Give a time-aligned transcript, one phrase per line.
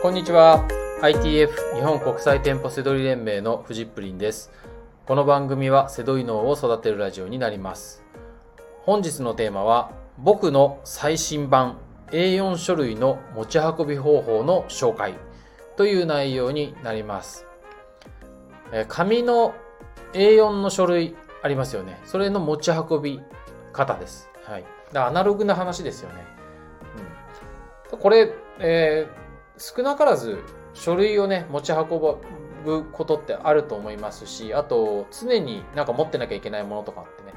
[0.00, 0.64] こんにちは。
[1.02, 4.52] ITF 日本国際店舗セドリ連盟のフジップリンです。
[5.06, 8.04] この番組はセドリ脳を育てるラジオになります。
[8.82, 11.78] 本日のテーマは僕の最新版
[12.12, 15.14] A4 書類の持ち運び方法の紹介
[15.76, 17.44] という内容になります。
[18.86, 19.52] 紙の
[20.12, 22.00] A4 の書類ありますよね。
[22.04, 23.20] それの持ち運び
[23.72, 24.30] 方です。
[24.44, 24.64] はい。
[24.94, 26.24] アナログな話ですよね、
[27.92, 29.27] うん、これ、えー
[29.58, 30.38] 少なからず
[30.74, 31.88] 書類をね、持ち運
[32.64, 37.32] ぶことってあると思いますし、あと、常になんか持ってなきゃいけないものとかってね、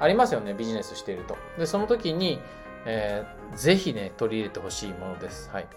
[0.00, 1.36] ありますよね、ビジネスしていると。
[1.58, 2.40] で、その時に、
[2.86, 5.50] えー、ぜひね、取り入れてほしいものです。
[5.50, 5.68] はい。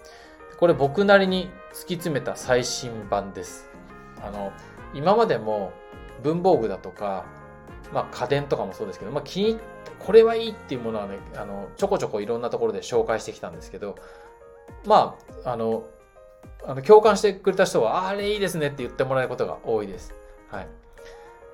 [0.58, 3.68] これ僕なりに突き詰めた最新版です。
[4.22, 4.52] あの、
[4.94, 5.72] 今までも
[6.22, 7.24] 文房具だとか、
[7.92, 9.58] まあ家電とかもそうですけど、まあ気に、
[9.98, 13.96] これはいいっていうものはね、あの、ちょこちょこいろんなところで紹介してきたんですけど、
[14.86, 15.84] まあ、あの、
[16.64, 20.14] あの共感してくれた人は、あれいいですねって言ってもらえることが多いです。
[20.48, 20.68] はい。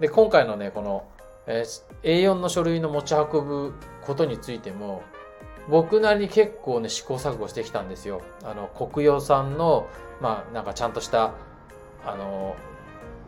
[0.00, 1.05] で、今回のね、この、
[1.46, 5.02] えー、A4 の書類の持ち運ぶことについても、
[5.68, 8.22] 僕なりに結構ね、試行錯誤してきたんですよ。
[8.44, 9.86] あの、国用さんの、
[10.20, 11.33] まあ、なんかちゃんとした、
[12.05, 12.56] あの、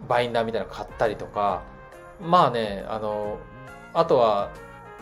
[0.09, 1.63] バインダーみたいなの買ったりとか、
[2.21, 3.39] まあね、あの、
[3.93, 4.51] あとは、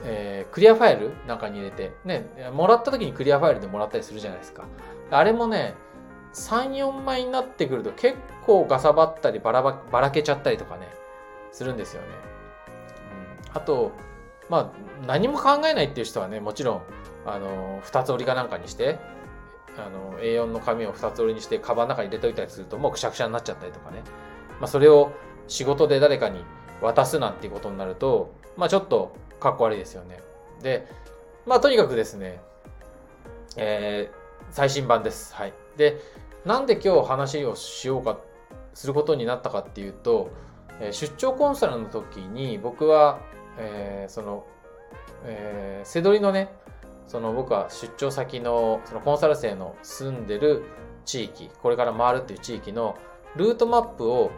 [0.04, 4.64] えー、クリアファイルなんかに入れて、ね、もらった時にクリアファイルでもらったりするじゃないですか。
[5.10, 5.74] あれもね、
[6.34, 10.88] 3、4枚になってくると結構ガサバったりばらばばらけちゃったりとかね、
[11.52, 12.08] するんですよね。
[13.50, 13.92] うん、あと、
[14.48, 16.82] まあ、何も考えないっていう人はね、もちろん、
[17.26, 18.98] あの、二つ折りかなんかにして、
[19.76, 24.02] あの、A4 の紙を二つ折りにして、カバンの中に入れといたりすると、もうくしゃくしゃになっちゃったりとかね。
[24.60, 25.12] まあ、それを
[25.46, 26.44] 仕事で誰かに
[26.81, 30.21] 渡すなんていうことになると、まあ、ちょっとかっこ悪いですよね。
[30.62, 30.87] で、
[31.47, 32.41] まあとにかくですね、
[33.57, 35.34] えー、最新版です。
[35.34, 35.53] はい。
[35.77, 36.01] で、
[36.45, 38.19] なんで今日話をしようか、
[38.75, 40.31] することになったかっていうと、
[40.81, 43.19] え出張コンサルの時に僕は、
[43.59, 44.47] えー、その、
[45.25, 46.49] えー、背取りのね、
[47.09, 50.62] その僕は出張先のそのコンサル生の住んでる
[51.05, 52.97] 地域、これから回るっていう地域の
[53.34, 54.31] ルートマップを、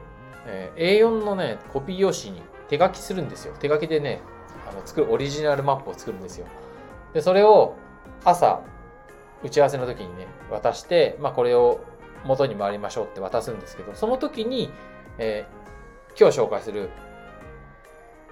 [0.46, 3.54] えー、A4 のね、コピー用紙に手書きするんですよ。
[3.58, 4.20] 手書きでね、
[4.68, 6.46] あの作るオリジナルマップを作るんですよ。
[7.12, 7.74] で、それを
[8.24, 8.60] 朝、
[9.42, 11.80] 打ち合わせの時にね、渡して、まあこれを
[12.24, 14.70] 元に回りましょうって渡すんですけど、その時に、
[15.18, 16.90] えー、今日紹介する、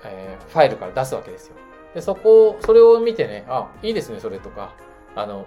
[0.04, 1.56] えー、ファイルから出すわけですよ。
[1.94, 4.74] で、そこを、それを見てね、あ、いいですね、それとか、
[5.16, 5.46] あの、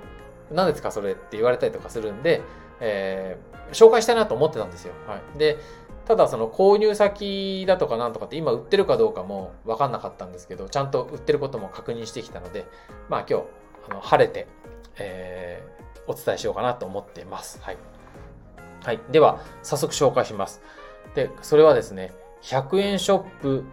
[0.51, 2.41] 何ですか、それって言われたりとかするんで、
[2.79, 4.93] えー、紹介したいなと思ってたんですよ。
[5.07, 5.37] はい。
[5.37, 5.57] で、
[6.11, 12.65] ただその購入先だとかなんとかって今売ってるかどうかも分かんなかったんですけど、ちゃんと売ってることも確認してきたので、
[13.07, 13.45] まあ今日、
[13.89, 14.45] あの晴れて、
[14.97, 17.61] えー、お伝えしようかなと思っています。
[17.61, 17.77] はい。
[18.83, 18.99] はい。
[19.09, 20.61] では、早速紹介します。
[21.15, 22.11] で、それはですね、
[22.41, 23.63] 100円ショップ、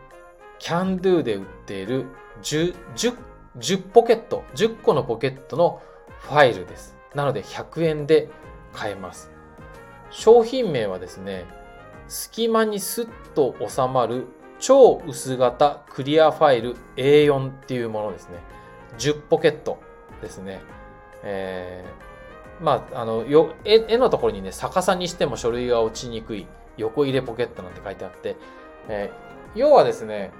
[0.60, 2.06] キャンドゥで売っている
[2.43, 3.16] 10、10、
[3.59, 5.82] 10ポケット、10個のポケットの
[6.21, 6.97] ファイルです。
[7.16, 8.28] なので100円で
[8.72, 9.28] 買えます。
[10.10, 11.57] 商品名はですね、
[12.08, 14.26] 隙間にスッと収まる
[14.58, 18.38] 超薄型クリアファイル A4 っていうものですね。
[18.98, 19.78] 10ポケット
[20.20, 20.60] ですね。
[21.22, 28.36] えー、まあ、あの、よ絵絵のところにね、逆さにしても書類が落ちにくい横入れポケットなんて書いてあって、
[28.88, 30.32] えー、要はですね、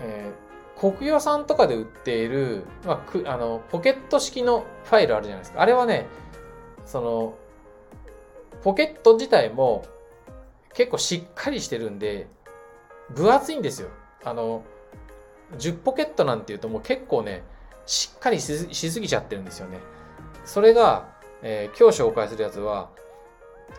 [0.00, 5.60] えー、国用さんとかで売っている、まあ、くあのポケット式のファイルあるじゃないですか。
[5.60, 6.06] あれはね、
[6.84, 7.34] その、
[8.62, 9.84] ポケット自体も
[10.74, 12.26] 結構しっかりしてるんで、
[13.14, 13.88] 分厚いんですよ。
[14.24, 14.64] あの、
[15.58, 17.42] 10ポケットなんていうともう結構ね、
[17.86, 19.78] しっかりしすぎちゃってるんですよね。
[20.44, 21.08] それが、
[21.42, 22.90] えー、今日紹介するやつは、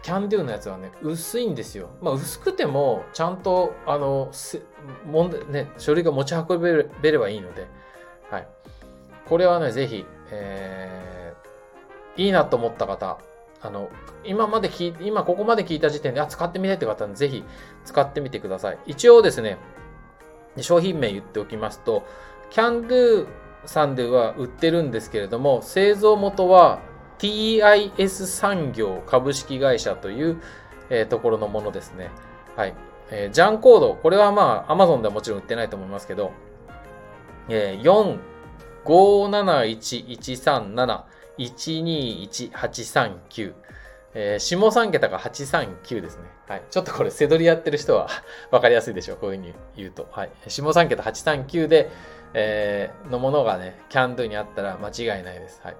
[0.03, 1.89] キャンデューのやつはね、薄いんですよ。
[2.01, 4.31] まあ、薄くても、ちゃんと、あの、
[5.05, 7.67] 問題、ね、書類が持ち運べればいいので、
[8.29, 8.47] はい。
[9.27, 13.19] これはね、ぜひ、えー、いいなと思った方、
[13.61, 13.89] あの、
[14.23, 17.43] 今まで聞、今ここまで聞いた時点で、あ、使ってみたいって方はぜひ
[17.83, 18.77] 使ってみてください。
[18.85, 19.57] 一応ですね、
[20.59, 22.05] 商品名言っておきますと、
[22.49, 23.27] キャンドゥ
[23.65, 26.79] さんでは売ってるんですけれども、製造元は
[27.17, 30.41] TIS 産業株式会社という、
[30.89, 32.11] えー、ところのものですね。
[32.55, 32.73] はい。
[33.11, 36.31] えー、ジャンコード、これはまあ、アマゾンではもちろん売ってないと思いますけど、
[37.49, 38.17] えー、4
[38.85, 41.03] 571137
[41.37, 43.53] 121839。
[44.17, 46.23] えー、下3桁が839ですね。
[46.47, 46.63] はい。
[46.71, 48.07] ちょっとこれ、せどりやってる人は
[48.49, 49.17] わかりやすいでしょう。
[49.17, 50.07] こういうふうに言うと。
[50.09, 50.31] はい。
[50.47, 51.89] 下3桁839で、
[52.33, 55.59] えー、のものがね、キャンドゥにあったら間違いないです。
[55.63, 55.75] はい。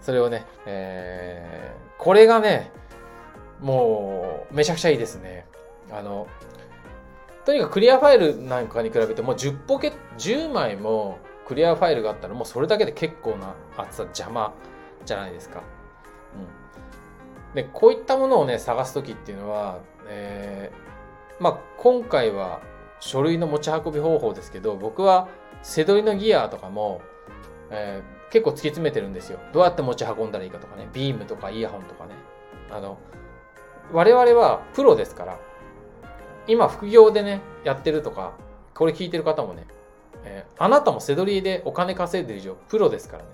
[0.00, 2.70] それをね、えー、これがね、
[3.60, 5.46] もう、めちゃくちゃいいですね。
[5.90, 6.26] あの、
[7.44, 14.52] とにかくクリアファイルなんかに比べてもう10ポケ、10枚もクリアファイルがあったらもうそれだけで結構な厚さ邪魔
[15.04, 15.62] じゃないですか。
[16.36, 17.54] うん。
[17.54, 22.60] で、こういったものをね、探すときっていうのは、えー、まあ、今回は
[23.00, 25.28] 書類の持ち運び方法ですけど、僕は
[25.62, 27.02] 背取りのギアとかも、
[27.70, 29.38] えー、結構突き詰めてるんですよ。
[29.52, 32.14] どうやって持ち運んだらいいかとかね、ビームとかイヤホンとかね。
[32.70, 32.98] あの、
[33.92, 35.38] 我々はプロですから、
[36.46, 38.32] 今副業でね、やってるとか、
[38.74, 39.66] これ聞いてる方もね、
[40.24, 43.28] えー、あなたも背取りでお金稼いでる以上、プロですからね。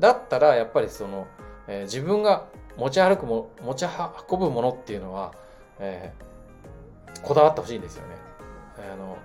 [0.00, 1.26] だったら、やっぱりその、
[1.68, 3.86] えー、自分が持ち歩くも、持ち
[4.30, 5.32] 運ぶものっていうのは、
[5.78, 8.14] えー、こだわってほしいんですよね。
[8.92, 9.16] あの、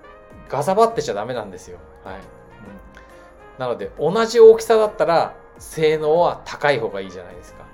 [0.48, 1.78] ガサバってちゃダメなんですよ。
[2.04, 2.14] はい。
[2.16, 2.22] うん、
[3.58, 7.64] なので、同じ大きさだったら、性能は高い方がいいじゃないですか。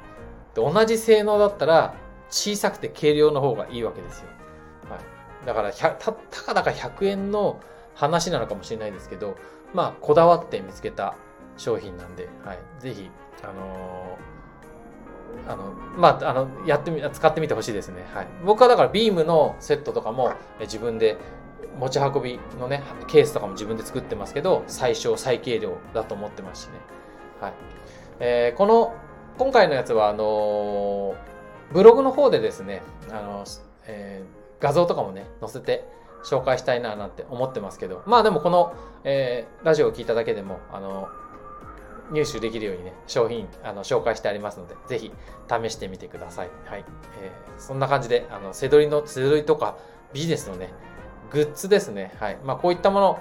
[0.54, 1.94] で同じ性能だったら、
[2.30, 4.26] 小さくて軽量の方がいいわけですよ。
[4.90, 5.46] はい。
[5.46, 6.12] だから、た、た
[6.42, 7.60] かだか100円の
[7.96, 9.36] 話なのかもしれないですけど、
[9.74, 11.16] まあ、こだわって見つけた
[11.56, 12.58] 商品なんで、はい。
[12.78, 13.10] ぜひ、
[13.42, 18.04] あのー、あの、まあ、あの、やってみ、使ってみてほしいですね。
[18.14, 18.28] はい。
[18.44, 21.16] 僕はだからビームのセットとかも自分で
[21.78, 26.72] 持ち運びのね、ケースとかも自分で作ってますけど、最小最軽量だと思ってますしね。
[27.40, 27.52] はい。
[28.20, 28.94] えー、この、
[29.38, 31.16] 今回のやつは、あのー、
[31.72, 33.44] ブログの方でですね、あの、
[33.86, 35.88] えー、画像とかもね、載せて
[36.26, 38.74] 紹介したいななんて思ってますけど、まあでもこの、
[39.04, 41.08] えー、ラジオを聞いただけでも、あの
[42.12, 45.12] 入手できるようにね、商品、あの、紹介してありますので、ぜひ
[45.48, 46.50] 試してみてください。
[46.66, 46.84] はい。
[47.20, 49.76] えー、そんな感じで、あの、背取りの、背取りとか、
[50.12, 50.72] ビジネスのね、
[51.30, 52.12] グッズですね。
[52.20, 52.38] はい。
[52.44, 53.18] まあ、こういったもの、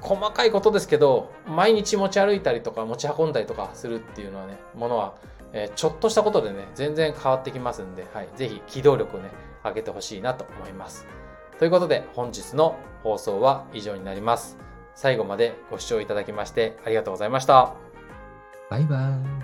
[0.00, 5.14] 細かいことですけど、毎日持ち歩いたりとか持ち運んだりとかするっていうのはね、ものは、
[5.52, 8.28] えー、ちょっとしたことでね、全然変わってきますんで、はい。
[8.36, 9.30] ぜひ、機動力をね、
[9.62, 11.06] 上げてほしいなと思います。
[11.58, 14.58] ということで、本日の放送は以上になります。
[14.94, 17.74] 最後までご視聴いただきましてありがとうございました。
[18.70, 19.35] バイバイ。